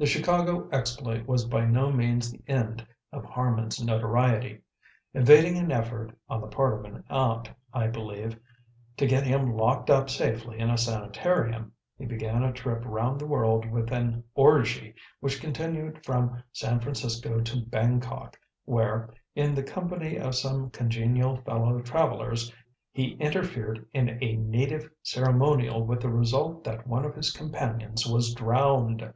The 0.00 0.06
Chicago 0.06 0.68
exploit 0.70 1.26
was 1.26 1.46
by 1.46 1.64
no 1.64 1.90
means 1.90 2.30
the 2.30 2.40
end 2.46 2.86
of 3.10 3.24
Harman's 3.24 3.84
notoriety. 3.84 4.60
Evading 5.12 5.56
an 5.58 5.72
effort 5.72 6.16
(on 6.28 6.40
the 6.40 6.46
part 6.46 6.74
of 6.74 6.84
an 6.84 7.02
aunt, 7.10 7.50
I 7.74 7.88
believe) 7.88 8.38
to 8.96 9.06
get 9.08 9.26
him 9.26 9.56
locked 9.56 9.90
up 9.90 10.08
safely 10.08 10.60
in 10.60 10.70
a 10.70 10.78
"sanitarium," 10.78 11.72
he 11.98 12.06
began 12.06 12.44
a 12.44 12.52
trip 12.52 12.84
round 12.84 13.20
the 13.20 13.26
world 13.26 13.68
with 13.68 13.90
an 13.92 14.22
orgy 14.36 14.94
which 15.18 15.40
continued 15.40 16.04
from 16.04 16.44
San 16.52 16.78
Francisco 16.78 17.40
to 17.40 17.62
Bangkok, 17.66 18.38
where, 18.66 19.12
in 19.34 19.52
the 19.52 19.64
company 19.64 20.16
of 20.16 20.36
some 20.36 20.70
congenial 20.70 21.38
fellow 21.38 21.80
travellers, 21.80 22.52
he 22.92 23.14
interfered 23.14 23.84
in 23.92 24.16
a 24.22 24.36
native 24.36 24.88
ceremonial 25.02 25.84
with 25.84 26.00
the 26.02 26.08
result 26.08 26.62
that 26.62 26.86
one 26.86 27.04
of 27.04 27.16
his 27.16 27.32
companions 27.32 28.06
was 28.06 28.32
drowned. 28.32 29.12